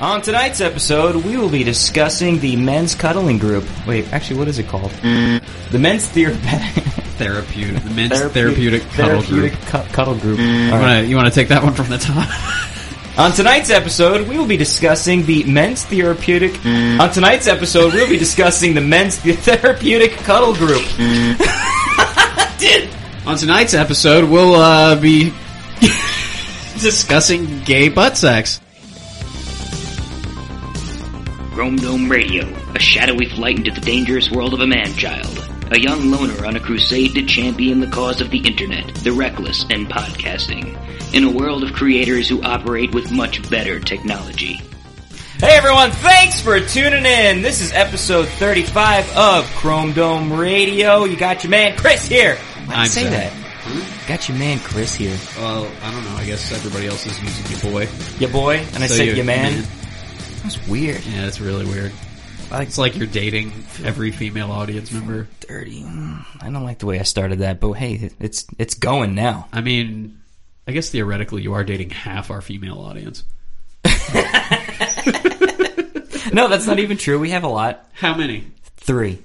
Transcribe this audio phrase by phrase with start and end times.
[0.00, 3.64] On tonight's episode, we will be discussing the men's cuddling group.
[3.86, 4.90] Wait, actually, what is it called?
[4.90, 6.30] The men's ther-
[7.16, 7.82] Therapeutic.
[7.84, 9.86] The men's therapeutic, therapeutic, cuddle therapeutic group.
[9.86, 10.38] cu- cuddle group.
[10.40, 10.42] Mm.
[10.42, 10.80] All You right.
[10.80, 12.28] wanna, you wanna take that one from the top?
[13.18, 16.50] On tonight's episode, we will be discussing the men's therapeutic.
[16.54, 16.98] Mm.
[16.98, 20.82] On tonight's episode, we'll be discussing the men's therapeutic cuddle group.
[20.98, 21.38] Mm.
[22.58, 22.90] Did
[23.24, 25.32] On tonight's episode, we'll uh, be
[26.80, 28.60] discussing gay butt sex.
[31.54, 32.44] Chrome Dome Radio,
[32.74, 35.38] a shadowy flight into the dangerous world of a man-child.
[35.70, 39.64] A young loner on a crusade to champion the cause of the internet, the reckless,
[39.70, 40.76] and podcasting.
[41.14, 44.54] In a world of creators who operate with much better technology.
[45.38, 47.40] Hey everyone, thanks for tuning in.
[47.42, 51.04] This is episode 35 of Chrome Dome Radio.
[51.04, 52.34] You got your man Chris here.
[52.36, 53.32] Why'd I I'm say Zach.
[53.32, 54.08] that?
[54.08, 55.16] Got your man Chris here.
[55.38, 56.16] Well, I don't know.
[56.16, 57.88] I guess everybody else is using your boy.
[58.18, 59.60] Your boy, and I So said you- your man.
[59.60, 59.66] man.
[60.44, 61.04] That's weird.
[61.04, 61.90] Yeah, it's really weird.
[62.52, 65.26] It's like you're dating every female audience member.
[65.40, 65.84] Dirty.
[65.84, 69.48] I don't like the way I started that, but hey, it's it's going now.
[69.52, 70.20] I mean,
[70.68, 73.24] I guess theoretically you are dating half our female audience.
[76.34, 77.20] No, that's not even true.
[77.20, 77.88] We have a lot.
[77.92, 78.50] How many?
[78.78, 79.22] Three.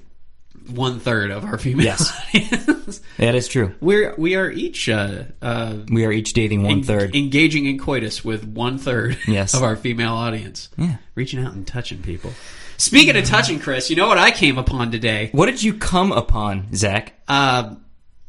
[0.68, 2.12] One third of our female Yes.
[2.34, 3.00] audience.
[3.18, 3.74] That is true.
[3.80, 7.14] We're we are each uh, uh, We are each dating one en- third.
[7.16, 9.54] engaging in coitus with one third Yes.
[9.54, 10.68] of our female audience.
[10.76, 10.96] Yeah.
[11.14, 12.32] Reaching out and touching people.
[12.76, 15.28] Speaking of touching, Chris, you know what I came upon today?
[15.32, 17.12] What did you come upon, Zach?
[17.28, 17.74] Uh,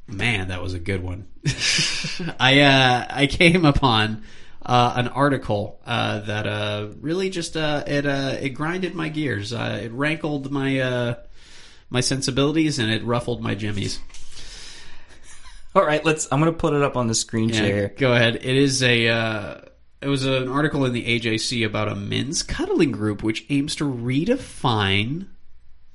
[0.08, 1.28] man, that was a good one.
[2.40, 4.24] I uh, I came upon
[4.66, 9.54] uh, an article uh, that uh, really just uh, it uh, it grinded my gears.
[9.54, 11.16] Uh, it rankled my uh,
[11.92, 14.00] my sensibilities and it ruffled my jimmies.
[15.76, 16.28] All right, let's.
[16.32, 17.94] I'm gonna put it up on the screen Yeah, share.
[17.98, 18.36] go ahead.
[18.38, 19.08] It is a.
[19.08, 19.62] Uh,
[20.02, 23.84] it was an article in the AJC about a men's cuddling group which aims to
[23.86, 25.28] redefine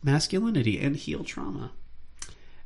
[0.03, 1.73] masculinity and heal trauma.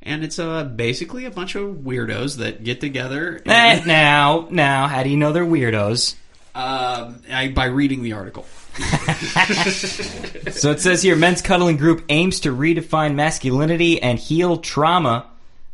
[0.02, 5.02] And it's uh, basically a bunch of weirdos that get together Eh, now, now, how
[5.02, 6.14] do you know they're weirdos?
[6.54, 8.46] um, I, by reading the article.
[10.50, 15.26] So it says here, men's cuddling group aims to redefine masculinity and heal trauma.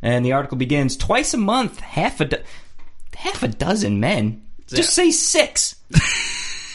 [0.03, 2.43] And the article begins: twice a month, half a do-
[3.15, 4.43] half a dozen men.
[4.69, 5.77] Just say six.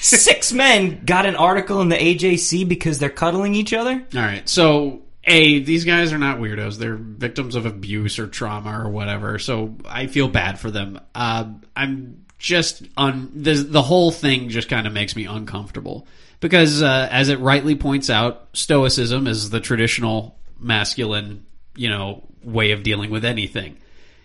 [0.02, 3.92] six men got an article in the AJC because they're cuddling each other.
[3.92, 8.80] All right, so a these guys are not weirdos; they're victims of abuse or trauma
[8.80, 9.40] or whatever.
[9.40, 11.00] So I feel bad for them.
[11.14, 16.08] Uh, I'm just on the the whole thing just kind of makes me uncomfortable
[16.40, 22.72] because, uh, as it rightly points out, stoicism is the traditional masculine, you know, way
[22.72, 23.78] of dealing with anything.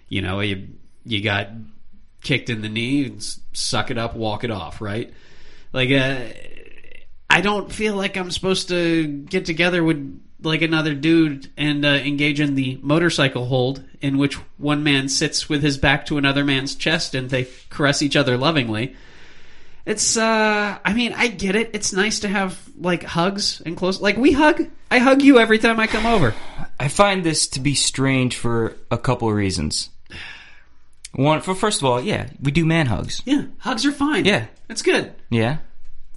[0.08, 0.66] You know, you
[1.04, 1.50] you got
[2.22, 3.18] kicked in the knee,
[3.52, 5.12] suck it up, walk it off, right?
[5.74, 6.28] Like, uh,
[7.28, 11.88] I don't feel like I'm supposed to get together with like another dude and uh,
[11.88, 16.44] engage in the motorcycle hold, in which one man sits with his back to another
[16.44, 18.94] man's chest and they caress each other lovingly.
[19.84, 21.70] It's, uh, I mean, I get it.
[21.72, 24.00] It's nice to have like hugs and close.
[24.00, 24.68] Like we hug.
[24.90, 26.34] I hug you every time I come over.
[26.78, 29.90] I find this to be strange for a couple of reasons.
[31.12, 33.22] One, for first of all, yeah, we do man hugs.
[33.24, 34.26] Yeah, hugs are fine.
[34.26, 34.46] Yeah.
[34.68, 35.14] that's good.
[35.30, 35.58] Yeah,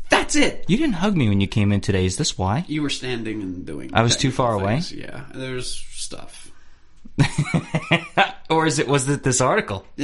[0.09, 0.65] That's it.
[0.67, 2.05] you didn't hug me when you came in today.
[2.05, 2.65] Is this why?
[2.67, 3.91] You were standing and doing.
[3.93, 4.81] I was too far technical away?
[4.95, 6.51] Yeah, there's stuff.
[8.49, 9.85] or is it was it this article?
[9.99, 10.03] Uh,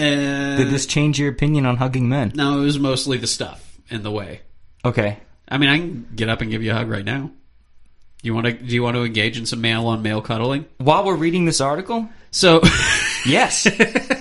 [0.58, 2.32] Did this change your opinion on hugging men?
[2.36, 4.42] No, it was mostly the stuff in the way.
[4.84, 5.18] Okay.
[5.48, 7.32] I mean, I can get up and give you a hug right now.
[8.24, 8.54] You want to?
[8.54, 10.66] Do you want to engage in some male on male cuddling?
[10.78, 12.62] While we're reading this article, So,
[13.26, 13.68] yes.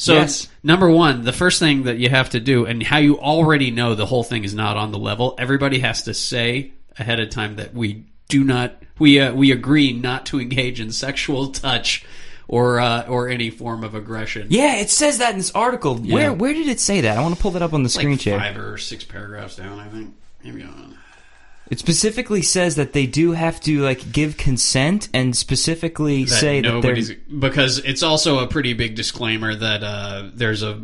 [0.00, 0.48] so Yes.
[0.62, 3.94] number one, the first thing that you have to do, and how you already know
[3.94, 5.34] the whole thing is not on the level.
[5.38, 9.92] Everybody has to say ahead of time that we do not, we uh, we agree
[9.92, 12.04] not to engage in sexual touch
[12.48, 14.46] or uh, or any form of aggression.
[14.50, 15.96] yeah, it says that in this article.
[15.96, 17.18] Where where did it say that?
[17.18, 18.38] I want to pull that up on the screen like share.
[18.38, 20.14] five or six paragraphs down, I think.
[20.42, 20.96] Maybe on.
[21.70, 26.60] It specifically says that they do have to like give consent and specifically that say
[26.60, 30.82] that nobody's they're because it's also a pretty big disclaimer that uh, there's a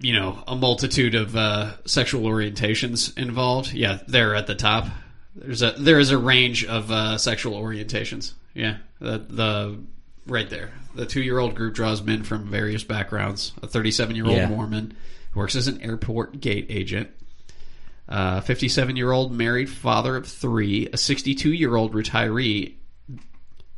[0.00, 3.72] you know a multitude of uh, sexual orientations involved.
[3.72, 4.88] Yeah, there at the top.
[5.36, 8.32] There's a there is a range of uh, sexual orientations.
[8.52, 9.78] Yeah, the the
[10.26, 10.72] right there.
[10.94, 13.52] The two year old group draws men from various backgrounds.
[13.62, 14.48] A 37 year old Yeah.
[14.48, 14.96] Mormon
[15.32, 17.10] who works as an airport gate agent.
[18.08, 20.88] A 57 year old married father of three.
[20.92, 22.74] A 62 year old retiree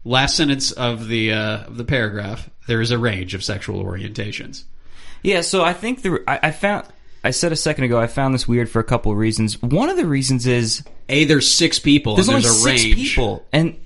[0.05, 4.65] last sentence of the uh, of the paragraph, there is a range of sexual orientations.
[5.23, 6.87] Yeah, so I think the I, I found
[7.23, 9.61] I said a second ago I found this weird for a couple of reasons.
[9.63, 12.15] One of the reasons is A, there's six people.
[12.15, 12.97] there's and only there's a six range.
[12.97, 13.79] people, and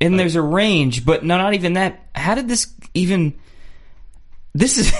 [0.00, 2.00] and there's a range, but no, not even that.
[2.14, 3.34] How did this even?
[4.56, 4.92] This is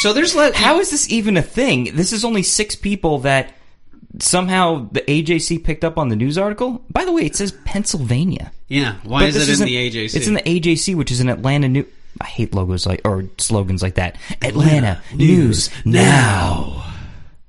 [0.00, 1.96] So there's let how is this even a thing?
[1.96, 3.54] This is only six people that
[4.20, 6.84] somehow the AJC picked up on the news article.
[6.90, 8.52] By the way, it says Pennsylvania.
[8.68, 8.96] Yeah.
[9.04, 10.14] Why But is it in the AJC?
[10.14, 11.86] It's in the AJC, which is an Atlanta new.
[12.20, 14.16] I hate logos like or slogans like that.
[14.42, 16.84] Atlanta, news now.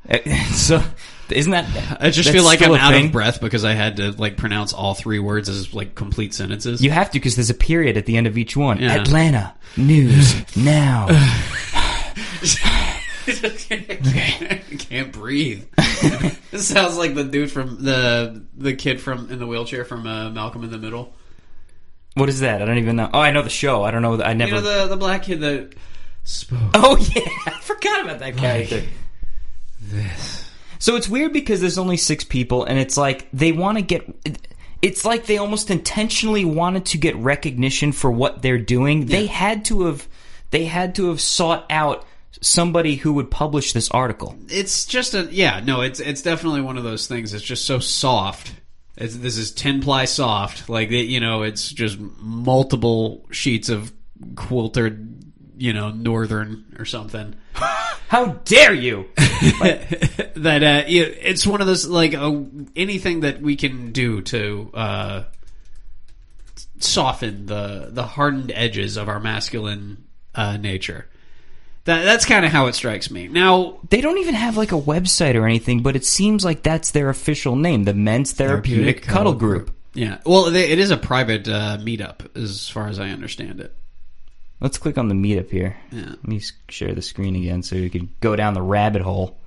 [0.09, 0.17] Uh,
[0.53, 0.83] So
[1.29, 2.01] isn't that?
[2.01, 3.07] I just feel like I'm out thing?
[3.07, 6.81] of breath because I had to like pronounce all three words as like complete sentences.
[6.81, 8.79] You have to because there's a period at the end of each one.
[8.79, 8.93] Yeah.
[8.95, 11.07] Atlanta news now.
[13.29, 15.65] I can't breathe.
[16.51, 20.29] this sounds like the dude from the the kid from in the wheelchair from uh,
[20.29, 21.13] Malcolm in the Middle.
[22.15, 22.61] what is that?
[22.61, 23.09] I don't even know.
[23.13, 23.83] Oh, I know the show.
[23.83, 24.21] I don't know.
[24.21, 24.55] I never.
[24.55, 25.75] You know the the black kid that
[26.23, 26.59] spoke.
[26.73, 28.83] Oh yeah, I forgot about that character.
[29.81, 30.49] This.
[30.79, 34.07] So it's weird because there's only six people, and it's like they want to get.
[34.81, 39.07] It's like they almost intentionally wanted to get recognition for what they're doing.
[39.07, 40.07] They had to have.
[40.51, 42.05] They had to have sought out
[42.41, 44.35] somebody who would publish this article.
[44.47, 47.33] It's just a yeah no it's it's definitely one of those things.
[47.33, 48.53] It's just so soft.
[48.97, 50.69] It's, this is ten ply soft.
[50.69, 53.91] Like you know, it's just multiple sheets of
[54.35, 57.35] quilted, you know, northern or something.
[58.09, 59.05] How dare you?
[59.15, 62.41] that uh, it- it's one of those like uh,
[62.75, 65.23] anything that we can do to uh,
[66.79, 71.07] soften the the hardened edges of our masculine uh, nature.
[71.89, 73.27] That that's kind of how it strikes me.
[73.27, 76.91] Now, They don't even have like a website or anything, but it seems like that's
[76.91, 79.71] their official name, the Men's Therapeutic, Cuddle Group.
[79.95, 83.75] yeah, well, they, it is a private uh, meetup, as far as I understand it.
[84.61, 85.77] Let's click on the meetup here.
[85.91, 86.09] Yeah.
[86.09, 89.37] Let me share the screen again so you can go down the rabbit hole.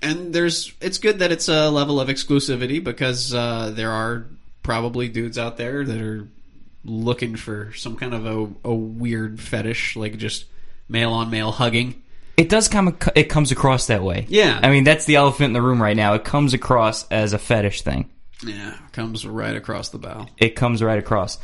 [0.00, 4.24] and there's it's good that it's a level of exclusivity because uh, there are
[4.62, 6.28] probably dudes out there that are
[6.84, 10.44] looking for some kind of a, a weird fetish, like just
[10.88, 12.02] male on male hugging.
[12.36, 12.96] It does come.
[13.16, 14.26] It comes across that way.
[14.28, 14.60] Yeah.
[14.62, 16.14] I mean, that's the elephant in the room right now.
[16.14, 18.10] It comes across as a fetish thing.
[18.46, 20.28] Yeah, comes right across the bow.
[20.36, 21.38] It comes right across.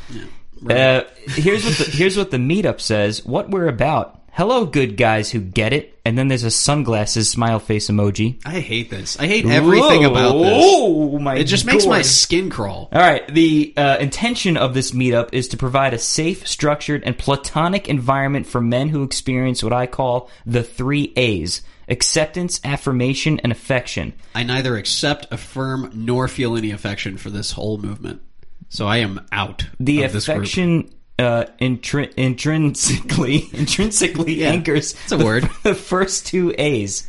[0.69, 3.25] Uh, here's what the, here's what the meetup says.
[3.25, 4.21] What we're about.
[4.35, 5.97] Hello, good guys who get it.
[6.03, 8.41] And then there's a sunglasses smile face emoji.
[8.45, 9.17] I hate this.
[9.17, 10.11] I hate everything Whoa.
[10.11, 10.61] about this.
[10.61, 11.35] Oh my!
[11.35, 11.39] God.
[11.39, 12.05] It just makes my God.
[12.05, 12.89] skin crawl.
[12.91, 13.25] All right.
[13.33, 18.45] The uh, intention of this meetup is to provide a safe, structured, and platonic environment
[18.45, 24.11] for men who experience what I call the three A's: acceptance, affirmation, and affection.
[24.35, 28.21] I neither accept, affirm, nor feel any affection for this whole movement.
[28.67, 29.65] So I am out.
[29.79, 30.39] The of this group.
[30.39, 35.49] affection uh, intri- intrinsically intrinsically anchors It's a the, word.
[35.63, 37.07] the first two A's.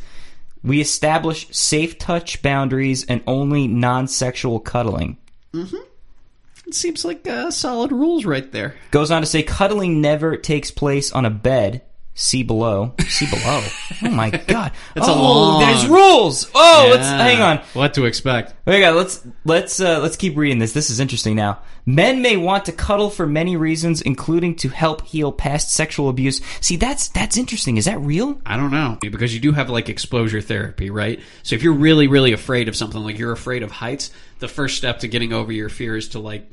[0.63, 5.17] We establish safe touch boundaries and only non-sexual cuddling.
[5.53, 8.75] It seems like uh, solid rules right there.
[8.91, 11.83] Goes on to say cuddling never takes place on a bed.
[12.19, 12.95] See below.
[13.07, 13.63] See below.
[14.01, 14.71] Oh my god.
[14.95, 16.49] That's a oh, long- there's rules.
[16.55, 17.59] Oh, let's hang on.
[17.73, 18.55] What to expect?
[18.67, 20.73] Okay, let's let's uh, let's keep reading this.
[20.73, 21.59] This is interesting now.
[21.85, 26.41] Men may want to cuddle for many reasons, including to help heal past sexual abuse.
[26.59, 27.77] See, that's that's interesting.
[27.77, 28.41] Is that real?
[28.47, 31.21] I don't know because you do have like exposure therapy, right?
[31.43, 34.09] So if you're really, really afraid of something, like you're afraid of heights,
[34.39, 36.51] the first step to getting over your fear is to like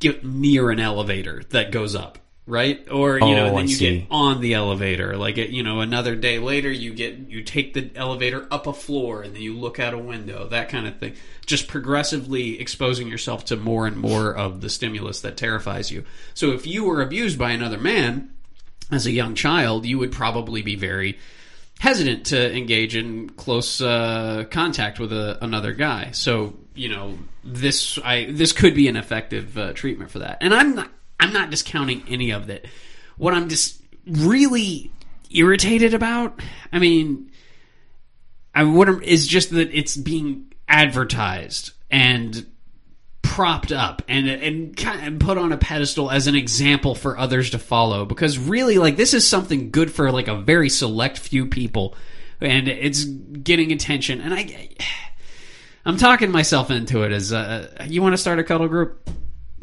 [0.00, 2.84] get near an elevator that goes up, right?
[2.90, 3.98] Or you know, Oh, then I you see.
[4.00, 5.16] get on the elevator.
[5.16, 8.72] Like it, you know, another day later, you get you take the elevator up a
[8.72, 11.14] floor and then you look out a window, that kind of thing.
[11.46, 16.04] Just progressively exposing yourself to more and more of the stimulus that terrifies you.
[16.34, 18.32] So if you were abused by another man
[18.90, 21.18] as a young child, you would probably be very
[21.80, 26.10] hesitant to engage in close uh, contact with a, another guy.
[26.12, 30.38] So you know this I this could be an effective uh, treatment for that.
[30.40, 30.90] And I'm not
[31.20, 32.66] I'm not discounting any of it.
[33.16, 34.90] What I'm just really
[35.30, 36.40] irritated about,
[36.72, 37.30] I mean,
[38.54, 42.46] I what I'm- is just that it's being advertised and
[43.22, 47.50] propped up and and kind of put on a pedestal as an example for others
[47.50, 48.04] to follow.
[48.04, 51.94] Because really like this is something good for like a very select few people.
[52.40, 54.20] And it's getting attention.
[54.20, 54.70] And I
[55.84, 59.08] I'm talking myself into it as uh, you want to start a cuddle group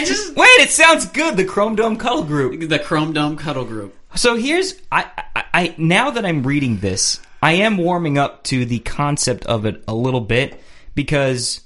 [0.00, 1.36] I, I, I just Wait, it sounds good.
[1.36, 2.68] The Chrome Dome Cuddle Group.
[2.68, 7.20] the Chrome Dome cuddle group So here's I, I I now that I'm reading this,
[7.42, 10.60] I am warming up to the concept of it a little bit
[10.94, 11.60] because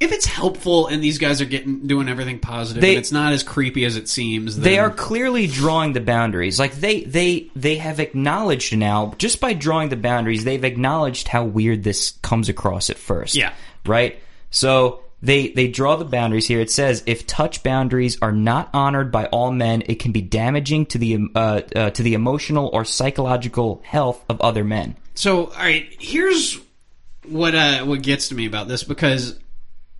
[0.00, 3.32] if it's helpful and these guys are getting doing everything positive They- and it's not
[3.32, 6.58] as creepy as it seems, then, they are clearly drawing the boundaries.
[6.58, 11.44] Like they they they have acknowledged now just by drawing the boundaries, they've acknowledged how
[11.44, 13.34] weird this comes across at first.
[13.34, 13.52] Yeah.
[13.84, 14.20] Right?
[14.50, 16.60] So they they draw the boundaries here.
[16.60, 20.86] It says if touch boundaries are not honored by all men, it can be damaging
[20.86, 24.96] to the uh, uh, to the emotional or psychological health of other men.
[25.14, 26.58] So, all right, here's
[27.26, 29.38] what uh, what gets to me about this because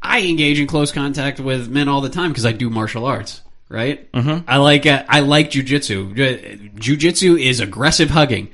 [0.00, 3.40] I engage in close contact with men all the time because I do martial arts.
[3.70, 4.10] Right?
[4.12, 4.48] Mm-hmm.
[4.48, 6.14] I like uh, I like jujitsu.
[6.14, 8.48] Ju- Jujitsu is aggressive hugging.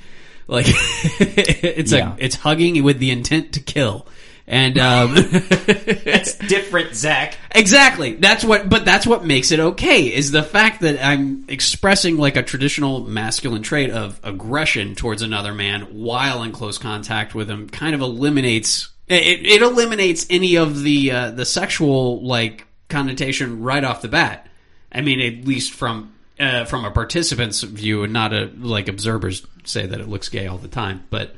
[0.49, 0.67] Like
[1.21, 2.15] it's Yeah.
[2.15, 4.07] a it's hugging with the intent to kill.
[4.47, 5.15] And um,
[6.05, 7.39] That's different, Zach.
[7.55, 8.15] Exactly.
[8.15, 12.37] That's what, but that's what makes it okay is the fact that I'm expressing like
[12.37, 17.71] a traditional masculine trait of aggression towards another man while in close contact with him
[17.71, 23.83] kind of eliminates, it, it eliminates any of the, uh, the sexual like connotation right
[23.83, 24.47] off the bat.
[24.93, 29.47] I mean, at least from, uh, from a participant's view and not a, like observers
[29.65, 31.35] say that it looks gay all the time, but,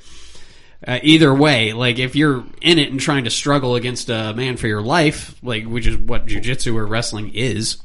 [0.87, 4.56] uh, either way, like if you're in it and trying to struggle against a man
[4.56, 7.78] for your life, like which is what jujitsu or wrestling is,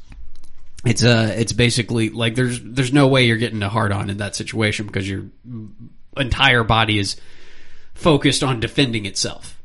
[0.84, 4.16] it's uh it's basically like there's there's no way you're getting a hard on in
[4.18, 5.26] that situation because your
[6.16, 7.16] entire body is
[7.94, 9.58] focused on defending itself.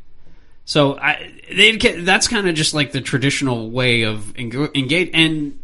[0.65, 5.59] So I they, that's kind of just like the traditional way of engage and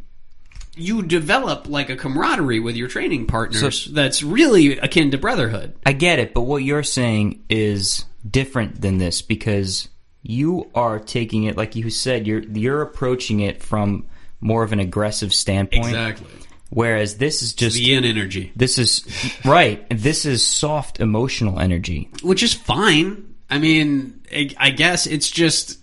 [0.75, 5.75] you develop like a camaraderie with your training partners that's really akin to brotherhood.
[5.85, 9.89] I get it, but what you're saying is different than this because
[10.21, 14.05] you are taking it like you said you're you're approaching it from
[14.39, 16.27] more of an aggressive standpoint Exactly.
[16.69, 18.53] whereas this is just The yin energy.
[18.55, 19.05] this is
[19.43, 23.35] right this is soft emotional energy which is fine.
[23.49, 24.21] I mean,
[24.57, 25.77] I guess it's just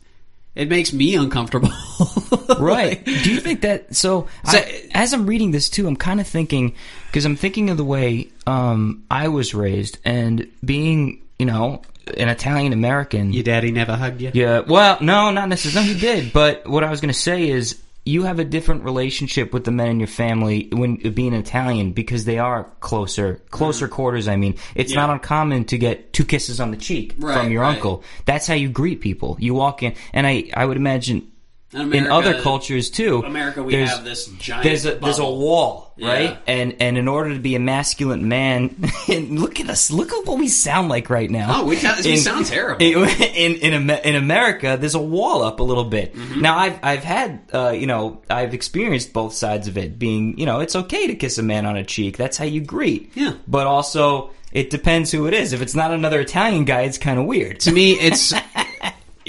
[0.54, 1.70] it makes me uncomfortable.
[2.58, 6.26] right do you think that so, I, as i'm reading this too i'm kind of
[6.26, 6.74] thinking
[7.06, 11.82] because i'm thinking of the way um, i was raised and being you know
[12.16, 14.30] an italian american Your daddy never hugged you.
[14.34, 15.88] Yeah, well, no, not necessarily.
[15.88, 16.32] No, he did.
[16.32, 19.70] But what I was going to say is, you have a different relationship with the
[19.70, 23.94] men in your family when being Italian because they are closer, closer mm-hmm.
[23.94, 24.26] quarters.
[24.28, 25.00] I mean, it's Yeah.
[25.06, 27.74] not uncommon to get two kisses on the cheek Right, from your right.
[27.74, 28.02] uncle.
[28.24, 29.36] That's how you greet people.
[29.38, 31.30] You walk in, and I, I would imagine
[31.72, 33.22] In in other cultures too.
[33.24, 34.64] America, we there's- have this giant.
[34.64, 35.38] there's a there's a bubble.
[35.38, 36.08] wall, Yeah.
[36.08, 36.38] right?
[36.48, 38.74] And and in order to be a masculine man,
[39.08, 41.60] and look at us, look at what we sound like right now.
[41.60, 42.84] Oh, we sound- we sound terrible.
[42.84, 43.08] In
[43.62, 46.12] in in, in America, there's a wall up a little bit.
[46.16, 46.40] Mm-hmm.
[46.40, 49.96] Now I've I've had uh, you know I've experienced both sides of it.
[49.96, 52.16] Being you know it's okay to kiss a man on a cheek.
[52.16, 53.12] That's how you greet.
[53.14, 53.34] Yeah.
[53.46, 55.52] But also it depends who it is.
[55.52, 57.60] If it's not another Italian guy, it's kind of weird.
[57.60, 58.34] To me, it's.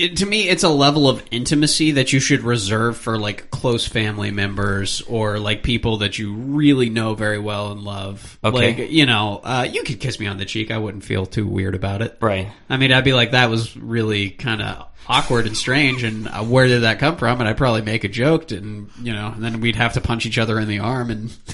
[0.02, 3.88] It, to me, it's a level of intimacy that you should reserve for like close
[3.88, 8.40] family members or like people that you really know very well and love.
[8.44, 8.74] Okay.
[8.74, 10.72] Like, you know, uh, you could kiss me on the cheek.
[10.72, 12.18] I wouldn't feel too weird about it.
[12.20, 12.52] Right.
[12.70, 16.44] I mean, I'd be like, that was really kind of awkward and strange, and uh,
[16.44, 17.40] where did that come from?
[17.40, 20.26] And I'd probably make a joke, and you know, and then we'd have to punch
[20.26, 21.30] each other in the arm and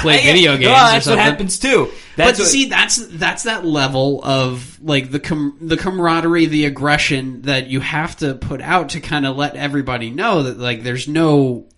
[0.00, 0.66] play video games.
[0.70, 1.90] That's what happens too.
[2.16, 7.42] But what, see, that's that's that level of like the com- the camaraderie, the aggression
[7.42, 11.08] that you have to put out to kind of let everybody know that like there's
[11.08, 11.68] no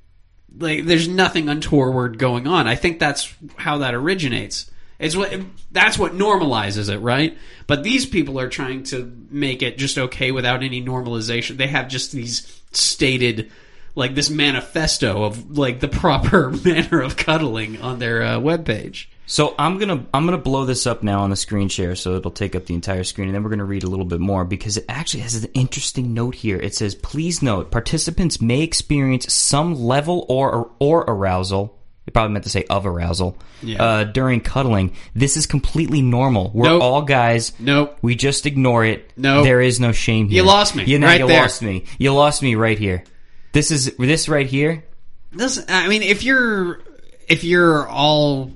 [0.56, 2.66] like there's nothing untoward going on.
[2.66, 4.70] I think that's how that originates.
[4.98, 5.32] It's what
[5.70, 7.36] that's what normalizes it, right?
[7.66, 11.56] But these people are trying to make it just okay without any normalization.
[11.56, 13.50] They have just these stated
[13.94, 19.06] like this manifesto of like the proper manner of cuddling on their uh, webpage.
[19.26, 22.30] So I'm gonna I'm gonna blow this up now on the screen share, so it'll
[22.30, 24.78] take up the entire screen, and then we're gonna read a little bit more because
[24.78, 26.56] it actually has an interesting note here.
[26.56, 31.77] It says, "Please note, participants may experience some level or or arousal."
[32.08, 33.82] It probably meant to say of arousal Yeah.
[33.82, 34.94] uh, during cuddling.
[35.14, 36.50] This is completely normal.
[36.54, 36.82] We're Nope.
[36.82, 37.52] all guys.
[37.58, 37.98] Nope.
[38.00, 39.12] We just ignore it.
[39.16, 39.44] Nope.
[39.44, 40.36] There is no shame here.
[40.38, 41.42] You lost me, You know, right you there.
[41.42, 41.84] lost me.
[41.98, 43.04] You lost me right here.
[43.52, 44.84] This is this right here.
[45.32, 46.80] This, I mean, if you're
[47.28, 48.52] if you're all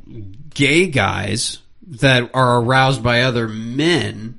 [0.55, 4.39] gay guys that are aroused by other men,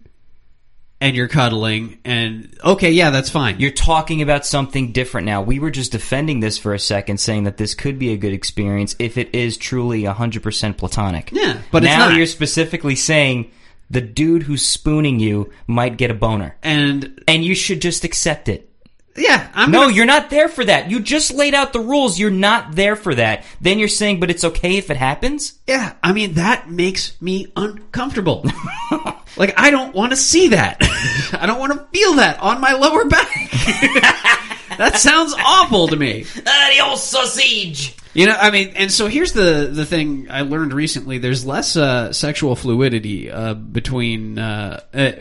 [1.03, 3.60] and you're cuddling, and okay, yeah, that's fine.
[3.60, 5.41] You're talking about something different now.
[5.41, 8.31] We were just defending this for a second, saying that this could be a good
[8.31, 11.29] experience if it is truly 100% platonic.
[11.33, 12.15] Yeah, but it's now not.
[12.15, 13.51] you're specifically saying
[13.89, 16.55] the dude who's spooning you might get a boner.
[16.63, 18.69] and And you should just accept it.
[19.15, 20.89] Yeah, I'm No, gonna- you're not there for that.
[20.89, 22.17] You just laid out the rules.
[22.20, 23.43] You're not there for that.
[23.62, 25.53] Then you're saying, but it's okay if it happens?
[25.67, 25.93] yeah.
[26.03, 28.46] I mean, that makes me uncomfortable.
[29.38, 30.77] like, I don't want to see that.
[31.39, 33.27] I don't want to feel that on my lower back.
[34.77, 36.25] that sounds awful to me.
[36.48, 37.96] Ah, the old sausage.
[38.13, 41.17] You know, I mean, and so here's the the thing I learned recently.
[41.17, 45.12] There's less uh, sexual fluidity uh, between uh, uh,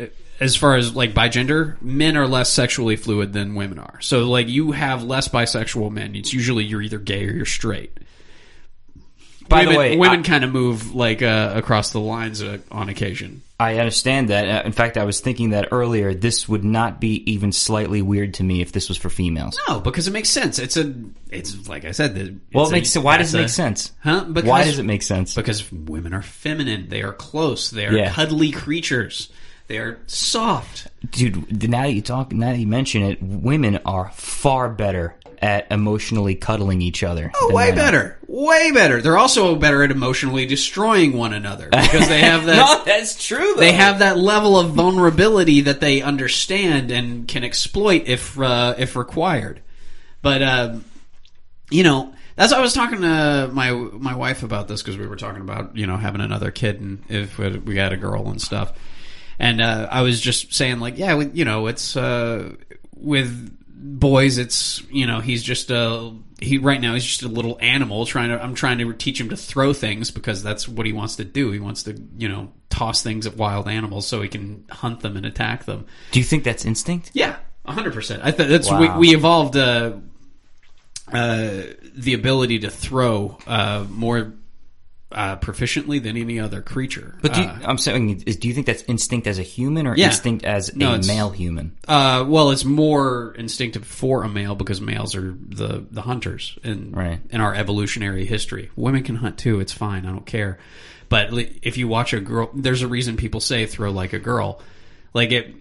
[0.43, 1.77] as far as like by gender.
[1.81, 4.01] Men are less sexually fluid than women are.
[4.01, 6.15] So like you have less bisexual men.
[6.17, 7.97] It's usually you're either gay or you're straight.
[9.49, 12.89] By women, the way, women kind of move like uh, across the lines uh, on
[12.89, 13.43] occasion.
[13.61, 14.49] I understand that.
[14.49, 16.15] Uh, In fact, I was thinking that earlier.
[16.15, 19.59] This would not be even slightly weird to me if this was for females.
[19.69, 20.59] No, because it makes sense.
[20.59, 20.95] It's a,
[21.31, 22.15] it's like I said.
[22.15, 23.05] the- Well, it's it a- makes sense.
[23.05, 23.93] Why does it make a- sense?
[24.03, 24.25] Huh?
[24.25, 25.35] Because, Why does it make sense?
[25.35, 26.89] Because women are feminine.
[26.89, 27.71] They are close.
[27.71, 28.13] They are Yeah.
[28.13, 29.29] cuddly creatures.
[29.73, 30.89] They are soft.
[31.13, 35.73] Dude, now that you talk, now that you mention it, women are far better at
[35.73, 37.33] emotionally cuddling each other.
[37.35, 38.19] Oh, way better.
[38.27, 39.01] Way better.
[39.01, 42.57] They're also better at emotionally destroying one another because they have that.
[42.57, 43.55] no, that's true.
[43.55, 43.61] Though.
[43.61, 48.95] They have that level of vulnerability that they understand and can exploit if uh, if
[48.95, 49.63] required.
[50.21, 50.85] But um,
[51.71, 55.17] you know, that's I was talking to my my wife about this because we were
[55.17, 58.75] talking about you know having another kid and if we had a girl and stuff.
[59.39, 62.55] And uh, I was just saying like, yeah, we- you know, it's uh,
[62.97, 67.57] with boys, it's you know, he's just a he right now he's just a little
[67.61, 70.93] animal trying to I'm trying to teach him to throw things because that's what he
[70.93, 71.51] wants to do.
[71.53, 75.17] He wants to you know toss things at wild animals so he can hunt them
[75.17, 75.87] and attack them.
[76.11, 77.11] Do you think that's instinct?
[77.15, 77.37] Yeah,
[77.67, 78.23] hundred percent.
[78.25, 78.99] I think that's Wow.
[78.99, 79.93] we, we evolved uh,
[81.13, 81.63] uh,
[81.95, 84.35] the ability to throw uh, more
[85.15, 87.15] uh, proficiently than any other creature.
[87.23, 89.97] But do you, Uh, I'm saying, do you think that's instinct as a human or
[89.97, 90.07] Yeah.
[90.07, 91.73] instinct as No, a male human?
[91.87, 96.93] Uh, well, it's more instinctive for a male because males are the the hunters in
[96.93, 97.21] Right.
[97.31, 98.71] in our evolutionary history.
[98.77, 100.07] Women can hunt too; it's fine.
[100.07, 100.59] I don't care.
[101.09, 101.29] But
[101.63, 104.61] if you watch a girl, there's a reason people say throw like a girl.
[105.13, 105.55] Like it,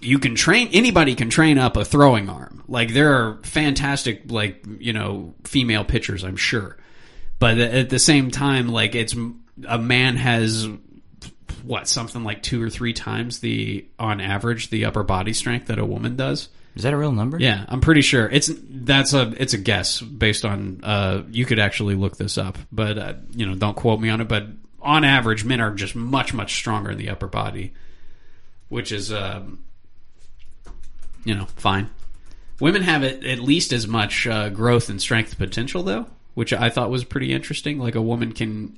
[0.00, 2.62] you can train anybody can train up a throwing arm.
[2.68, 6.22] Like there are fantastic, like you know, female pitchers.
[6.24, 6.76] I'm sure,
[7.42, 9.16] but at the same time, like it's
[9.66, 10.68] a man has
[11.64, 15.80] what something like two or three times the on average the upper body strength that
[15.80, 16.50] a woman does.
[16.76, 17.40] Is that a real number?
[17.40, 21.58] Yeah, I'm pretty sure it's that's a it's a guess based on uh you could
[21.58, 24.28] actually look this up, but uh, you know don't quote me on it.
[24.28, 24.46] But
[24.80, 27.72] on average, men are just much much stronger in the upper body,
[28.68, 29.64] which is um,
[31.24, 31.90] you know fine.
[32.60, 36.90] Women have at least as much uh, growth and strength potential though, which I thought
[36.90, 37.78] was pretty interesting.
[37.78, 38.76] Like a woman can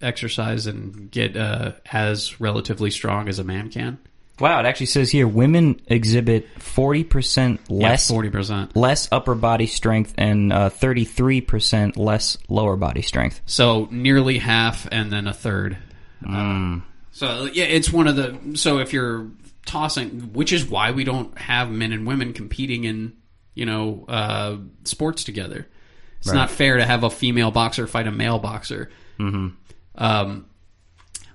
[0.00, 3.98] exercise and get uh, as relatively strong as a man can.
[4.40, 8.74] Wow, it actually says here women exhibit 40% less forty percent.
[8.74, 13.40] less upper body strength and uh, 33% less lower body strength.
[13.46, 15.78] So nearly half, and then a third.
[16.28, 16.80] Uh,
[17.12, 18.56] so yeah, it's one of the.
[18.58, 19.30] So if you're
[19.66, 23.12] tossing, which is why we don't have men and women competing in,
[23.54, 25.68] you know, uh, sports together.
[26.24, 28.90] It's not fair to have a female boxer fight a male boxer.
[29.18, 29.48] Mm-hmm.
[29.96, 30.46] Um,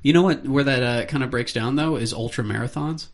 [0.02, 0.46] you know what?
[0.48, 3.08] Where that uh, kind of breaks down though is ultra marathons.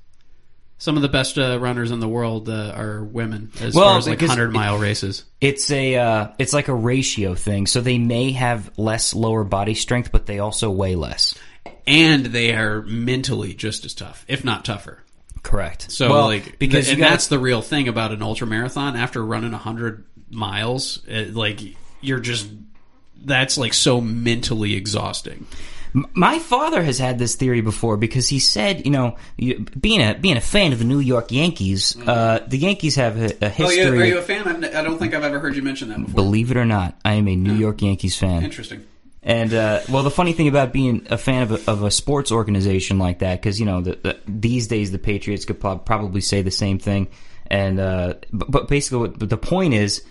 [0.77, 3.97] Some of the best uh, runners in the world uh, are women, as Well, far
[3.97, 5.23] as like hundred mile races.
[5.39, 7.65] It's a uh, it's like a ratio thing.
[7.65, 11.33] So they may have less lower body strength, but they also weigh less.
[11.87, 15.01] and they are mentally just as tough, if not tougher.
[15.43, 15.91] Correct.
[15.91, 18.95] So Well, like because and gotta- that's the real thing about an ultra marathon.
[18.97, 21.61] After running hundred miles, it, like
[22.01, 22.49] you're just
[23.23, 25.47] that's like so mentally exhausting.
[26.13, 30.35] My father has had this theory before because he said, you know, being a being
[30.35, 33.79] a fan of the New York Yankees, uh, the Yankees have a, a history.
[33.81, 34.65] Oh, yeah, are you a fan?
[34.65, 36.13] I don't think I've ever heard you mention that before.
[36.13, 38.43] Believe it or not, I am a New York Yankees fan.
[38.43, 38.85] Interesting.
[39.23, 42.31] And uh, well, the funny thing about being a fan of a, of a sports
[42.31, 46.41] organization like that, because you know, the, the, these days the Patriots could probably say
[46.41, 47.07] the same thing.
[47.47, 50.03] And uh, but, but basically, what, but the point is,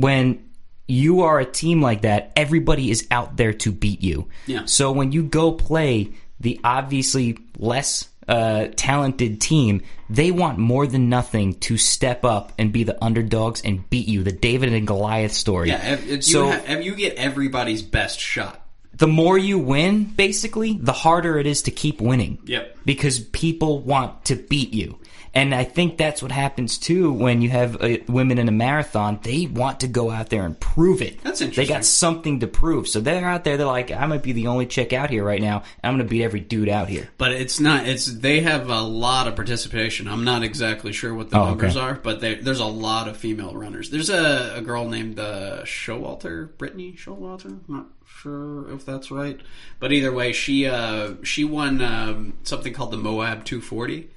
[0.00, 0.44] when
[0.88, 4.28] you are a team like that, everybody is out there to beat you.
[4.46, 4.64] Yeah.
[4.64, 11.08] So when you go play the obviously less uh, talented team, they want more than
[11.08, 14.22] nothing to step up and be the underdogs and beat you.
[14.22, 15.68] The David and Goliath story.
[15.68, 18.64] Yeah, if, if So- you ha- if you get everybody's best shot.
[18.92, 22.38] the more you win, basically, the harder it is to keep winning.
[22.44, 22.78] Yep.
[22.84, 24.98] Because people want to beat you.
[25.32, 29.20] And I think that's what happens too when you have uh, women in a marathon.
[29.22, 31.22] They want to go out there and prove it.
[31.22, 31.66] That's interesting.
[31.66, 32.88] They got something to prove.
[32.88, 35.40] So they're out there, they're like, I might be the only chick out here right
[35.40, 35.58] now.
[35.82, 37.08] and I'm going to beat every dude out here.
[37.16, 37.86] But it's not.
[37.86, 40.08] It's they have a lot of participation.
[40.08, 41.86] I'm not exactly sure what the Oh, numbers okay.
[41.86, 43.90] are, but they, there's a lot of female runners.
[43.90, 47.46] There's a, a girl named uh, Showalter, Brittany Showalter.
[47.46, 49.40] I'm not sure if that's right,
[49.78, 54.10] but either way, she uh, she won um, something called the Moab 240,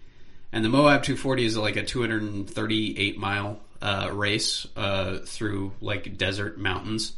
[0.53, 6.57] and the Moab 240 is like a 238 mile uh, race uh, through like desert
[6.57, 7.13] mountains,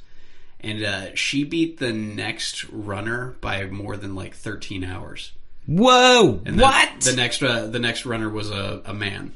[0.62, 5.34] and uh, she beat the next runner by more than like 13 hours.
[5.68, 6.42] Whoa!
[6.46, 7.02] And what?
[7.02, 9.34] The, next uh, the next runner was a, a man.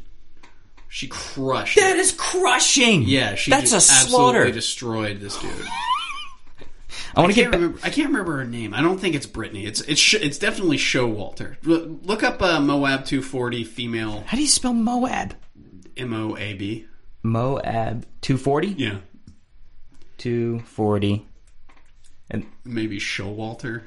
[0.88, 1.78] She crushed.
[1.78, 2.00] that it.
[2.00, 3.04] is crushing.
[3.04, 4.40] Yeah, she that's a just slaughter.
[4.40, 5.52] absolutely destroyed this dude.
[7.15, 7.80] I want to get can't remember.
[7.84, 8.73] I can't remember her name.
[8.73, 9.65] I don't think it's Brittany.
[9.65, 11.56] It's it's sh- it's definitely Showalter.
[11.67, 15.36] L- Look up uh, Moab 240 female How do you spell Moab?
[15.97, 16.86] M O A B.
[17.23, 18.67] Moab 240?
[18.69, 18.97] Yeah,
[20.17, 21.25] 240.
[22.32, 23.84] And maybe Showalter.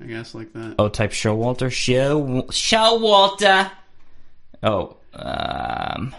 [0.00, 0.74] I guess like that.
[0.78, 1.70] Oh, type Showalter.
[1.72, 3.70] Show Showalter.
[4.62, 6.14] Oh, um,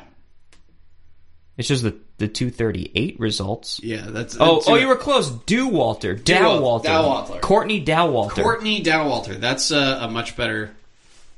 [1.57, 3.79] it's just the the 238 results.
[3.83, 4.37] Yeah, that's.
[4.39, 5.29] Oh, oh, you were close.
[5.29, 7.41] Dewalter, Dauwalter, Dauwalter.
[7.41, 8.43] Courtney Dauwalter.
[8.43, 9.39] Courtney Dauwalter.
[9.39, 10.75] That's uh, a much better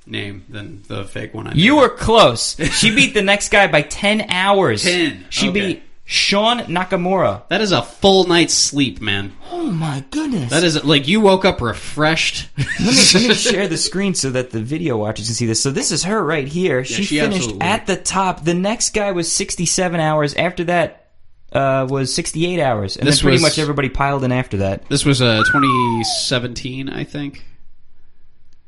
[0.05, 1.47] name than the fake one.
[1.47, 2.55] I You were close.
[2.79, 4.83] She beat the next guy by 10 hours.
[4.83, 5.59] 10, She okay.
[5.59, 7.47] beat Sean Nakamura.
[7.49, 9.31] That is a full night's sleep, man.
[9.51, 10.49] Oh my goodness.
[10.49, 12.49] That is like you woke up refreshed.
[12.57, 15.61] let, me, let me share the screen so that the video watchers can see this.
[15.61, 16.83] So this is her right here.
[16.83, 18.43] she, she finished at the top.
[18.43, 20.33] The next guy was 67 hours.
[20.33, 21.11] After that
[21.51, 22.97] uh, was 68 hours.
[22.97, 24.89] And This then pretty was- much everybody piled in after that.
[24.89, 27.45] This was uh, 2017, I think.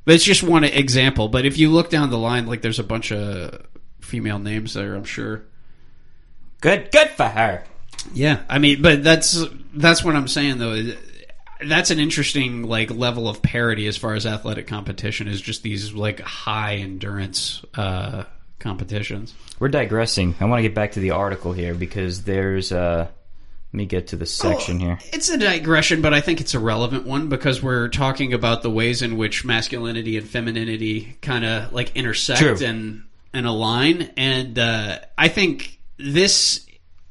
[0.06, 1.28] But it's just one example.
[1.28, 3.66] But if you look down the line, like there's a bunch of
[4.00, 4.94] female names there.
[4.94, 5.44] I'm sure.
[6.62, 7.63] Good, good for her.
[8.13, 9.43] Yeah, I mean, but that's
[9.74, 10.93] that's what I'm saying though.
[11.63, 15.93] That's an interesting like level of parity as far as athletic competition is just these
[15.93, 18.24] like high endurance uh,
[18.60, 19.34] competitions.
[19.60, 20.36] We're digressing.
[20.39, 22.71] I want to get back to the article here because there's.
[22.71, 23.08] Uh,
[23.74, 25.00] let me get to the section here.
[25.13, 28.69] It's a digression, but I think it's a relevant one because we're talking about the
[28.69, 32.58] ways in which masculinity and femininity kind of like intersect True.
[32.67, 34.12] and and align.
[34.17, 36.66] And uh, I think this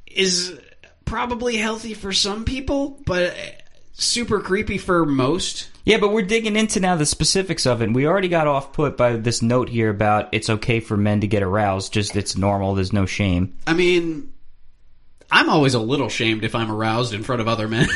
[0.06, 0.58] is
[1.04, 3.34] probably healthy for some people, but
[3.92, 5.68] super creepy for most.
[5.84, 7.84] Yeah, but we're digging into now the specifics of it.
[7.86, 11.20] And we already got off put by this note here about it's okay for men
[11.20, 13.56] to get aroused, just it's normal, there's no shame.
[13.66, 14.32] I mean,
[15.30, 17.88] I'm always a little shamed if I'm aroused in front of other men.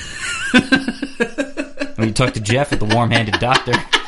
[1.97, 3.73] When you talk to Jeff at the warm handed doctor.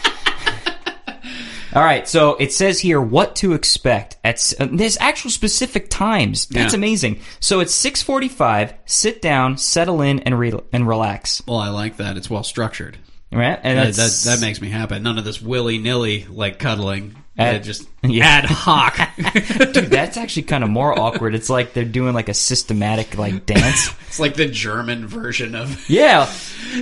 [1.77, 6.47] All right, so it says here what to expect at uh, there's actual specific times.
[6.47, 6.79] That's Yeah.
[6.79, 7.21] amazing.
[7.39, 11.43] So it's 6:45, sit down, settle in and re- and relax.
[11.47, 12.17] well, I like that.
[12.17, 12.97] It's well structured.
[13.31, 13.59] Right?
[13.63, 14.99] And That, that, that makes me happy.
[15.01, 17.15] None of this willy nilly like cuddling.
[17.39, 18.25] Ad- just yeah.
[18.25, 18.97] ad hoc.
[19.75, 21.35] Dude, that's actually kind of more awkward.
[21.35, 23.91] It's like they're doing like a systematic like dance.
[24.09, 25.91] It's like the German version of.
[25.91, 26.33] Yeah.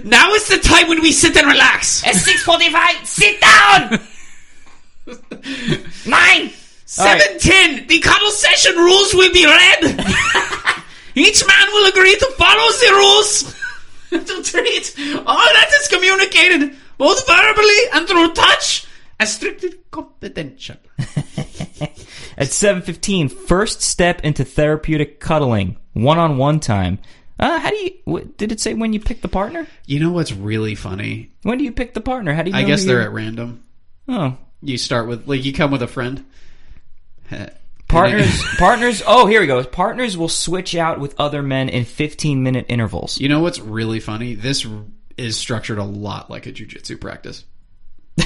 [0.05, 2.07] Now is the time when we sit and relax.
[2.07, 4.01] At 6:45, sit down.
[6.07, 6.47] Nine.
[6.47, 6.53] Right.
[6.87, 7.87] Seven ten.
[7.87, 9.83] The cuddle session rules will be read.
[11.15, 13.55] Each man will agree to follow the rules.
[14.11, 14.95] to treat
[15.27, 18.87] all that is communicated, both verbally and through touch,
[19.19, 20.77] as strictly confidential.
[22.37, 26.99] At 7:15, first step into therapeutic cuddling, one-on-one time.
[27.39, 27.91] Uh, how do you?
[28.05, 29.67] What, did it say when you pick the partner?
[29.87, 31.33] You know what's really funny?
[31.43, 32.35] When do you pick the partner?
[32.35, 32.57] How do you?
[32.57, 33.65] I guess they're you- at random.
[34.09, 36.25] oh You start with like you come with a friend.
[37.89, 38.43] partners.
[38.59, 39.03] partners.
[39.07, 39.63] Oh, here we go.
[39.65, 43.21] Partners will switch out with other men in 15-minute intervals.
[43.21, 44.35] You know what's really funny?
[44.35, 44.67] This
[45.17, 47.45] is structured a lot like a jujitsu practice.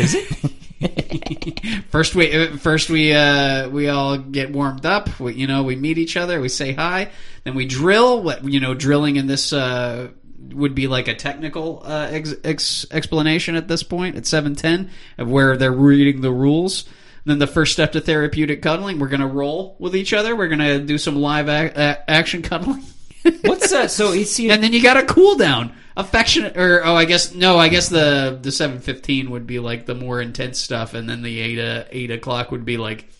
[0.00, 0.52] Is it?
[1.90, 5.20] First we uh, first we uh, we all get warmed up.
[5.20, 6.40] We, you know, we meet each other.
[6.40, 7.10] We say hi.
[7.44, 8.22] Then we drill.
[8.22, 10.08] What you know, drilling in this uh,
[10.52, 14.90] would be like a technical uh, ex- ex- explanation at this point at seven ten
[15.18, 16.84] of where they're reading the rules.
[17.26, 20.34] Then the first step to therapeutic cuddling, we're gonna roll with each other.
[20.34, 22.82] We're gonna do some live ac- a- action cuddling.
[23.42, 24.52] What's that So it's here.
[24.52, 27.88] and then you got a cool down affectionate or oh i guess no i guess
[27.90, 31.84] the the 715 would be like the more intense stuff and then the 8 uh,
[31.90, 33.10] 8 o'clock would be like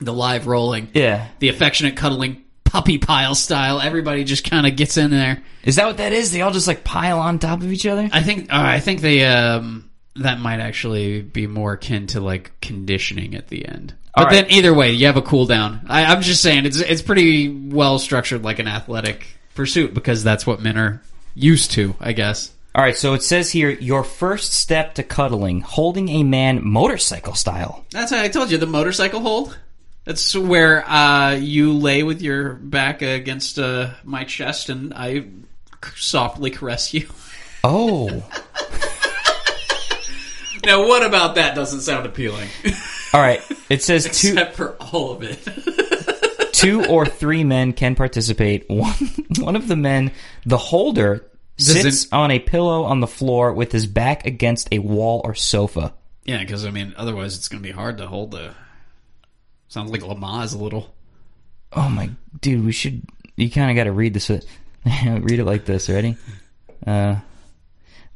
[0.00, 1.28] the live rolling Yeah.
[1.38, 5.86] the affectionate cuddling puppy pile style everybody just kind of gets in there Is that
[5.86, 6.30] what that is?
[6.32, 8.08] They all just like pile on top of each other?
[8.12, 12.52] i think uh, i think they um that might actually be more akin to like
[12.60, 14.32] conditioning at the end but All right.
[14.32, 17.48] then either way you have a cool down I, i'm just saying it's it's pretty
[17.48, 21.02] well structured like an athletic pursuit because that's what men are
[21.34, 25.60] used to i guess All right, so it says here your first step to cuddling,
[25.60, 27.84] holding a man motorcycle style.
[27.90, 29.58] That's how I told you the motorcycle hold.
[30.10, 35.26] That's where uh, you lay with your back against uh, my chest, and I
[35.94, 37.06] softly caress you.
[37.62, 38.08] Oh.
[40.66, 42.48] Now, what about that doesn't sound appealing?
[43.14, 43.40] All right.
[43.70, 46.52] It says two Except for all of it.
[46.52, 48.68] Two or three men can participate.
[48.68, 48.92] One,
[49.38, 50.12] one of the men,
[50.44, 51.24] the holder,
[51.56, 55.34] sits it- on a pillow on the floor with his back against a wall or
[55.34, 55.94] sofa.
[56.24, 58.52] Yeah, because I mean, otherwise it's going to be hard to hold the.
[59.70, 60.92] Sounds like Lamaze a little.
[61.72, 63.04] Oh my, dude, we should.
[63.36, 64.28] You kind of got to read this.
[64.84, 65.88] read it like this.
[65.88, 66.16] Ready?
[66.84, 67.20] Uh,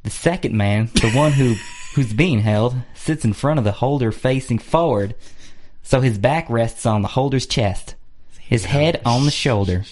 [0.03, 1.55] the second man, the one who
[1.95, 5.15] who's being held, sits in front of the holder facing forward,
[5.81, 7.95] so his back rests on the holder's chest,
[8.37, 9.85] his head on the shoulder.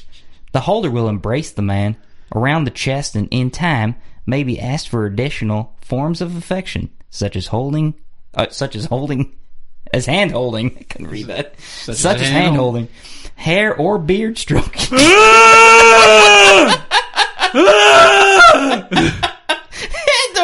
[0.51, 1.95] The holder will embrace the man
[2.35, 3.95] around the chest and, in time,
[4.25, 7.93] may be asked for additional forms of affection, such as holding,
[8.33, 9.33] uh, such as holding,
[9.93, 10.77] as hand holding.
[10.79, 11.59] I can read that.
[11.59, 12.87] Such Such, as hand holding,
[13.35, 14.97] hair or beard stroking.
[14.97, 14.99] or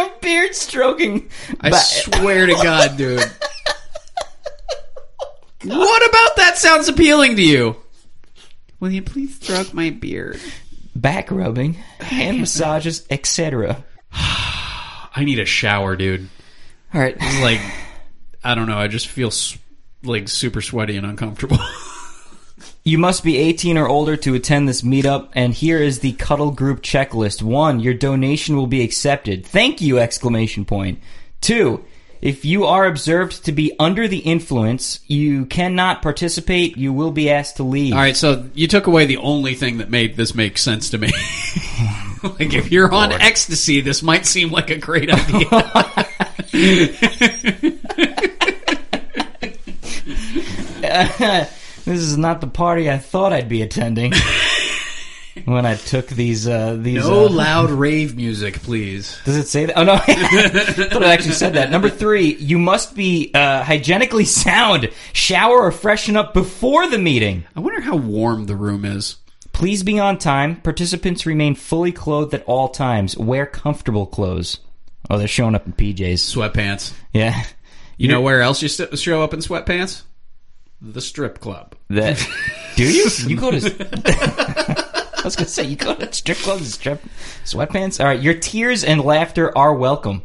[0.21, 1.29] beard stroking.
[1.61, 3.23] I But- swear to God, dude.
[5.65, 7.75] What about that sounds appealing to you?
[8.79, 10.39] Will you please stroke my beard?
[10.95, 13.83] back rubbing, hand massages, etc.
[14.11, 16.27] I need a shower, dude.
[16.93, 17.17] All right.
[17.41, 17.61] Like,
[18.43, 18.77] I don't know.
[18.77, 19.31] I just feel
[20.03, 21.57] like super sweaty and uncomfortable.
[22.83, 26.51] You must be 18 or older to attend this meetup, and here is the Cuddle
[26.51, 27.43] Group checklist.
[27.43, 29.45] One, your donation will be accepted.
[29.45, 29.99] Thank you!
[29.99, 30.99] Exclamation point.
[31.41, 31.83] Two,
[32.21, 36.77] if you are observed to be under the influence, you cannot participate.
[36.77, 37.93] You will be asked to leave.
[37.93, 40.97] All right, so you took away the only thing that made this make sense to
[40.97, 41.07] me.
[42.23, 46.07] like, if you're on ecstasy, this might seem like a great idea.
[51.85, 54.13] this is not the party I thought I'd be attending
[55.45, 56.47] when I took these.
[56.47, 57.05] Uh, these.
[57.05, 59.19] no uh, loud rave music, please.
[59.25, 59.77] Does it say that?
[59.77, 61.71] Oh no, I thought it actually said that.
[61.71, 64.89] Number three, you must be uh, hygienically sound.
[65.13, 67.45] Shower or freshen up before the meeting.
[67.55, 69.17] I wonder how warm the room is.
[69.51, 70.55] Please be on time.
[70.61, 73.17] Participants remain fully clothed at all times.
[73.17, 74.59] Wear comfortable clothes.
[75.09, 76.13] Oh, they're showing up in PJs.
[76.33, 76.93] Sweatpants.
[77.13, 77.43] Yeah.
[77.97, 80.03] You know where else you st- show up in sweatpants?
[80.81, 81.75] The strip club.
[81.89, 82.25] That.
[82.75, 83.09] Do you?
[83.27, 83.59] You go to.
[85.19, 87.01] I was gonna say you go to strip clubs and strip
[87.43, 87.99] sweatpants.
[87.99, 90.23] All right, your tears and laughter are welcome.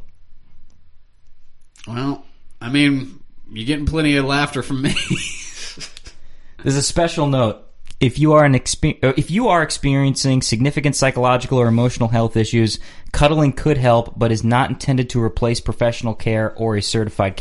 [1.88, 2.25] Well,
[2.61, 4.95] I mean, you're getting plenty of laughter from me.
[6.62, 7.61] There's a special note.
[8.01, 12.37] If you are an expe- uh, if you are experiencing significant psychological or emotional health
[12.37, 12.79] issues,
[13.12, 17.37] cuddling could help, but is not intended to replace professional care or a certified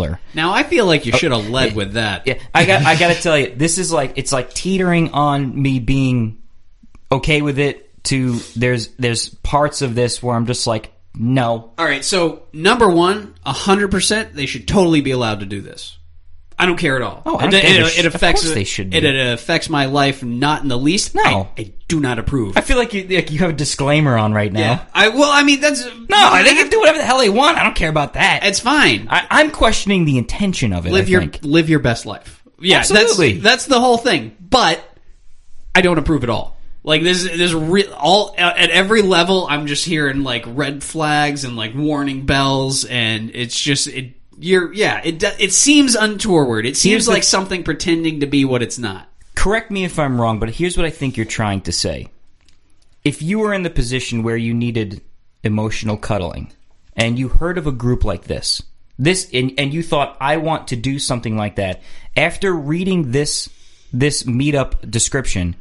[0.00, 0.20] counselor.
[0.34, 2.26] now, I feel like you oh, should have led with that.
[2.26, 5.60] Yeah, I got I got to tell you, this is like it's like teetering on
[5.60, 6.42] me being
[7.10, 7.86] okay with it.
[8.04, 11.72] To there's there's parts of this where I'm just like no.
[11.76, 15.98] All right, so number one, hundred percent, they should totally be allowed to do this.
[16.60, 17.22] I don't care at all.
[17.24, 19.08] Oh, I it, don't it- they it of affects course they should It, be.
[19.08, 21.14] it affects my life not in the least.
[21.14, 21.22] No.
[21.22, 22.56] I, I do not approve.
[22.56, 24.60] I feel like you like you have a disclaimer on right now.
[24.60, 27.18] yeah, I well, I mean that's No, I think they can do whatever the hell
[27.18, 27.56] they want.
[27.58, 28.44] I don't care about that.
[28.44, 29.08] it's fine.
[29.10, 30.92] I, I'm questioning the intention of it.
[30.92, 31.40] live I your think.
[31.42, 32.42] live your best life.
[32.60, 33.32] Yeah, Absolutely.
[33.32, 34.36] that's that's the whole thing.
[34.38, 34.84] But
[35.74, 36.58] I don't approve at all.
[36.82, 39.46] Like this, this re- all at every level.
[39.48, 44.14] I'm just hearing like red flags and like warning bells, and it's just it.
[44.42, 45.00] You're yeah.
[45.04, 46.64] It do- it seems untoward.
[46.66, 49.06] It seems Here's the- like something pretending to be what it's not.
[49.34, 52.08] correct me if I'm wrong, but here's what I think you're trying to say.
[53.04, 55.00] If you were in the position where you needed
[55.42, 56.52] emotional cuddling
[56.96, 58.62] and you heard of a group like this,
[58.98, 61.80] this and, and you thought I want to do something like that,
[62.16, 63.48] after reading this
[63.92, 65.56] this meetup description,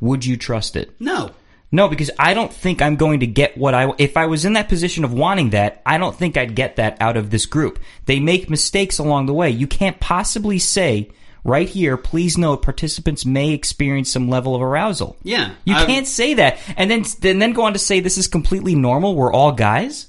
[0.00, 0.92] would you trust it?
[1.00, 1.32] No.
[1.74, 3.92] No, because I don't think I'm going to get what I.
[3.98, 6.96] If I was in that position of wanting that, I don't think I'd get that
[7.00, 7.80] out of this group.
[8.06, 9.50] They make mistakes along the way.
[9.50, 11.10] You can't possibly say
[11.42, 11.96] right here.
[11.96, 15.16] Please note, participants may experience some level of arousal.
[15.24, 18.18] Yeah, you I've- can't say that, and then and then go on to say this
[18.18, 19.16] is completely normal.
[19.16, 20.06] We're all guys.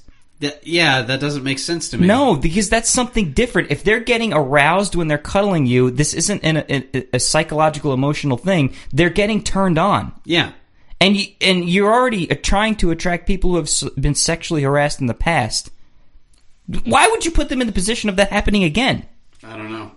[0.62, 2.06] Yeah, that doesn't make sense to me.
[2.06, 3.70] No, because that's something different.
[3.70, 8.36] If they're getting aroused when they're cuddling you, this isn't an, a, a psychological, emotional
[8.36, 8.74] thing.
[8.92, 10.12] They're getting turned on.
[10.26, 10.52] Yeah.
[11.00, 13.68] And you, and you're already trying to attract people who have
[14.00, 15.70] been sexually harassed in the past.
[16.84, 19.06] Why would you put them in the position of that happening again?
[19.44, 19.92] I don't know.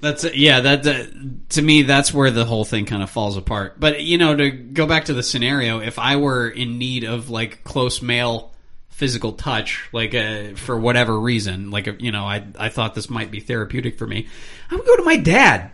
[0.00, 0.60] That's yeah.
[0.60, 3.78] That, that to me, that's where the whole thing kind of falls apart.
[3.78, 7.30] But you know, to go back to the scenario, if I were in need of
[7.30, 8.52] like close male
[8.90, 13.30] physical touch, like uh, for whatever reason, like you know, I I thought this might
[13.30, 14.26] be therapeutic for me,
[14.70, 15.70] I would go to my dad.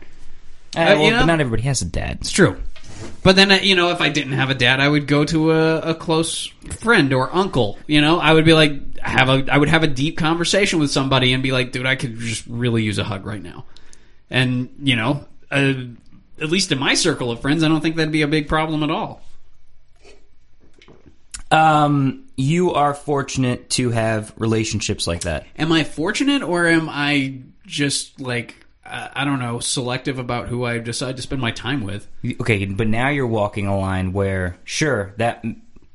[0.77, 2.19] Uh, Uh, well, you know- but not everybody has a dad.
[2.21, 2.61] It's true.
[3.23, 5.79] But then, you know, if I didn't have a dad, I would go to a,
[5.81, 6.47] a close
[6.81, 7.79] friend or uncle.
[7.87, 10.91] You know, I would be like, have a, I would have a deep conversation with
[10.91, 13.65] somebody and be like, dude, I could just really use a hug right now.
[14.31, 15.75] And you know, uh,
[16.41, 18.83] at least in my circle of friends, I don't think that'd be a big problem
[18.83, 19.23] at all.
[21.51, 25.47] Um, you are fortunate to have relationships like that.
[25.57, 28.67] Am I fortunate, or am I just like
[29.14, 32.09] I don't know, selective about who I decide to spend my time with?
[32.40, 35.44] Okay, but now you're walking a line where, sure, that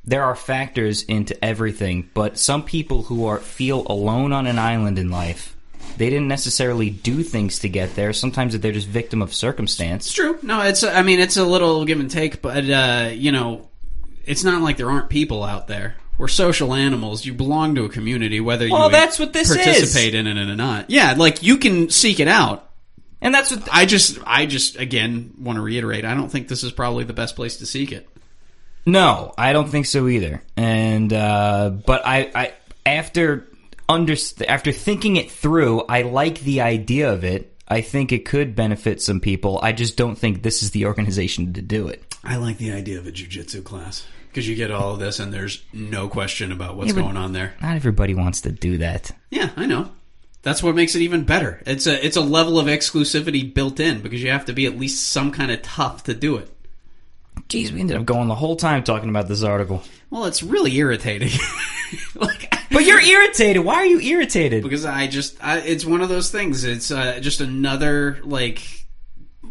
[0.04, 4.98] there are factors into everything, but some people who are feel alone on an island
[4.98, 5.56] in life,
[5.96, 8.12] they didn't necessarily do things to get there.
[8.12, 10.06] Sometimes they're just victim of circumstance.
[10.06, 10.38] It's true.
[10.42, 13.68] No, it's I mean it's a little give and take, but uh, you know,
[14.26, 15.96] it's not like there aren't people out there.
[16.18, 17.24] We're social animals.
[17.26, 19.56] You belong to a community, whether Well, you that's what this is.
[19.56, 20.88] participate in it or not.
[20.90, 22.70] Yeah, like you can seek it out.
[23.24, 26.04] And that's what I just, I just, again, want to reiterate.
[26.04, 28.08] I don't think this is probably the best place to seek it.
[28.86, 30.42] No, I don't think so either.
[30.56, 32.52] And uh, but I, I
[32.84, 33.48] after
[33.88, 34.14] under
[34.46, 37.50] after thinking it through, I like the idea of it.
[37.66, 39.58] I think it could benefit some people.
[39.62, 42.14] I just don't think this is the organization to do it.
[42.22, 45.32] I like the idea of a jujitsu class because you get all of this, and
[45.32, 47.54] there's no question about what's Yeah, going on there.
[47.62, 49.10] Not everybody wants to do that.
[49.30, 49.90] Yeah, I know.
[50.44, 51.60] That's what makes it even better.
[51.66, 54.78] It's a it's a level of exclusivity built in because you have to be at
[54.78, 56.50] least some kind of tough to do it.
[57.48, 59.82] Jeez, we ended up going the whole time talking about this article.
[60.10, 61.30] Well, it's really irritating.
[62.14, 63.64] like, But you're irritated.
[63.64, 64.62] Why are you irritated?
[64.62, 66.64] because I just I, it's one of those things.
[66.64, 68.86] It's uh, just another like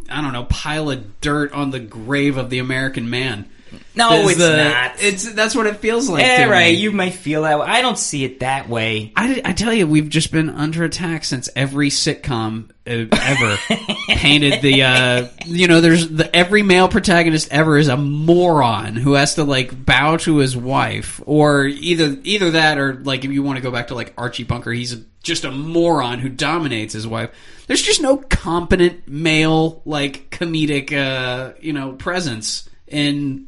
[0.10, 3.50] I don't know pile of dirt on the grave of the American man.
[3.96, 4.92] No, it's the- not.
[5.02, 6.22] It's that's what it feels like.
[6.24, 6.74] Yeah, to right.
[6.74, 6.80] me.
[6.80, 7.66] You might feel that way.
[7.68, 9.12] I don't see it that way.
[9.16, 13.58] I, I tell you, we've just been under attack since every sitcom uh, ever
[14.08, 19.14] painted the, uh, you know, there's the, every male protagonist ever is a moron who
[19.14, 23.44] has to like bow to his wife, or either either that, or like if you
[23.44, 26.94] want to go back to like Archie Bunker, he's a, just a moron who dominates
[26.94, 27.30] his wife.
[27.68, 33.48] There's just no competent male like comedic, uh, you know, presence in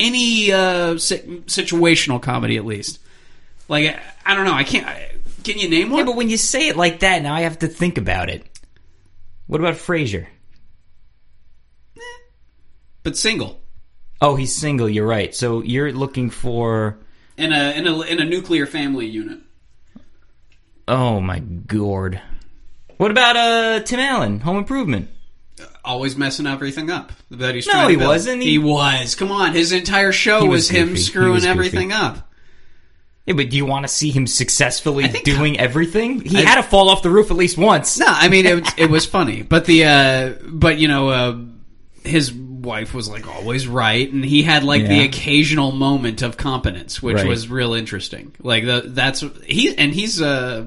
[0.00, 2.98] any uh, situational comedy, at least.
[3.68, 4.52] Like I- don't know.
[4.54, 4.86] I can't.
[4.86, 5.12] I,
[5.44, 5.98] can you name one?
[6.00, 8.44] Yeah, but when you say it like that, now I have to think about it.
[9.46, 10.26] What about Frasier?
[13.02, 13.58] but single
[14.22, 14.86] Oh, he's single.
[14.86, 15.34] You're right.
[15.34, 16.98] So you're looking for.
[17.38, 19.38] in a in a in a nuclear family unit.
[20.86, 22.20] Oh my gourd.
[22.98, 25.08] What about uh Tim Allen, Home Improvement?
[25.84, 27.12] Always messing everything up.
[27.30, 28.08] That he's No, he build.
[28.08, 28.42] wasn't.
[28.42, 29.14] He, He- was.
[29.14, 30.96] Come on, his entire show was, was him.
[30.96, 32.28] Screwing was everything up.
[33.26, 36.20] Yeah, but do you want to see him successfully doing everything?
[36.20, 37.98] He I- had to fall off the roof at least once.
[37.98, 41.38] No, I mean it, it was funny, but the uh, but you know uh,
[42.02, 47.02] his wife was like always right, and he had like the occasional moment of competence,
[47.02, 47.26] which Right.
[47.26, 48.34] was real interesting.
[48.40, 50.64] Like the, that's he and he's uh,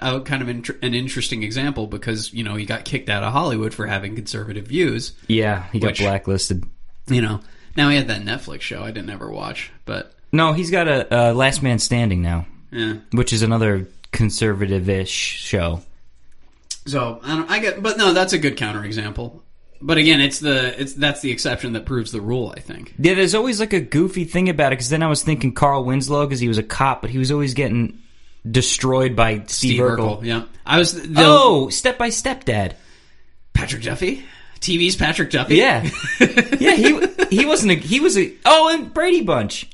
[0.00, 3.32] a kind of int- an interesting example because you know he got kicked out of
[3.32, 5.12] Hollywood for having conservative views.
[5.26, 6.64] Yeah, he got Which- blacklisted.
[7.06, 7.40] You know,
[7.76, 11.30] now he had that Netflix show I didn't ever watch, but No, he's got a
[11.30, 12.96] uh, Last Man Standing now, yeah.
[13.12, 15.80] which is another conservative-ish show.
[16.86, 17.50] So I don't.
[17.50, 19.40] I get, but no, that's a good counterexample.
[19.80, 22.52] But again, it's the it's that's the exception that proves the rule.
[22.56, 22.94] I think.
[22.98, 25.84] Yeah, there's always like a goofy thing about it because then I was thinking Carl
[25.84, 27.98] Winslow because he was a cop, but he was always getting
[28.50, 30.20] destroyed by Steve, Steve Urkel.
[30.20, 30.24] Urkel.
[30.24, 30.94] Yeah, I was.
[30.94, 32.76] The, Oh, Step by Step Dad.
[33.52, 34.24] Patrick Duffy.
[34.60, 35.56] TV's Patrick Duffy.
[35.56, 35.88] Yeah,
[36.20, 36.74] yeah.
[36.74, 39.68] He he wasn't a he was a oh and Brady Bunch.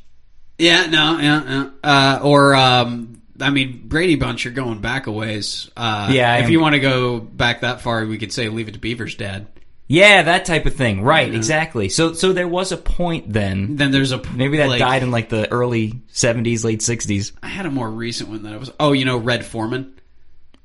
[0.59, 0.87] Yeah.
[0.87, 1.19] No.
[1.19, 1.43] Yeah.
[1.45, 1.71] yeah.
[1.83, 4.45] Uh, or um, I mean, Brady Bunch.
[4.45, 5.71] You're going back a ways.
[5.77, 8.49] Uh, Yeah, I If am- you want to go back that far, we could say
[8.49, 9.47] Leave It to Beaver's dad.
[9.87, 11.03] Yeah, that type of thing.
[11.03, 11.89] Right, exactly.
[11.91, 13.77] So so there was a point then.
[13.77, 17.33] Then there's a Maybe that like, died in like the early '70s, late '60s.
[17.43, 18.71] I had a more recent one that I was.
[18.81, 19.93] Oh, you know, Red Foreman.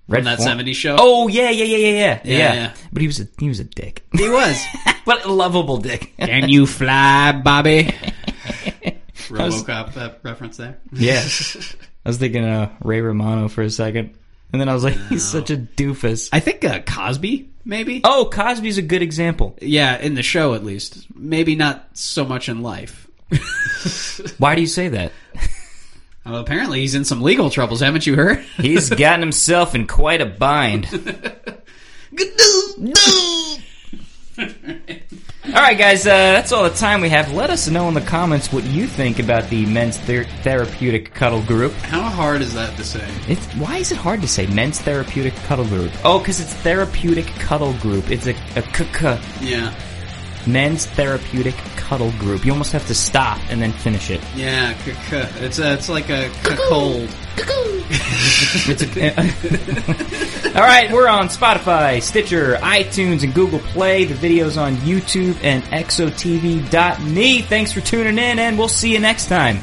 [0.08, 0.95] Red that Form- 70s show?
[0.97, 2.53] Oh yeah, yeah, yeah, yeah, yeah, yeah.
[2.53, 2.73] yeah.
[2.91, 4.05] But he was a he was a dick.
[4.13, 4.60] He was.
[5.03, 6.13] what a lovable dick.
[6.17, 7.93] Can you fly, Bobby?
[9.29, 10.79] RoboCop uh, reference there.
[10.91, 11.19] Yeah.
[12.05, 14.15] I was thinking uh, Ray Romano for a second.
[14.51, 16.29] And then I was like, he's such a doofus.
[16.34, 18.01] I think uh, Cosby, maybe.
[18.03, 19.55] Oh, Cosby's a good example.
[19.62, 21.08] Yeah, in the show at least.
[21.15, 23.08] Maybe not so much in life.
[24.38, 25.13] Why do you say that?
[26.25, 28.39] Well, apparently he's in some legal troubles, haven't you heard?
[28.58, 30.85] He's gotten himself in quite a bind.
[35.60, 37.33] all right, guys, uh, that's all the time we have.
[37.33, 41.41] Let us know in the comments what you think about the men's ther- therapeutic cuddle
[41.41, 41.73] group.
[41.73, 43.05] How hard is that to say?
[43.27, 45.91] It's why is it hard to say men's therapeutic cuddle group?
[46.05, 48.10] Oh, because it's therapeutic cuddle group.
[48.10, 49.19] It's a, a k k.
[49.41, 49.73] Yeah.
[50.48, 52.46] Men's Therapeutic Cuddle Group.
[52.46, 54.21] You almost have to stop and then finish it.
[54.35, 57.10] Yeah, c- c- it's a, it's like a c- cold.
[57.92, 64.06] It's a, eh, all right, we're on Spotify, Stitcher, iTunes, and Google Play.
[64.06, 67.42] The video's on YouTube and exotv.me.
[67.42, 69.60] Thanks for tuning in, and we'll see you next time.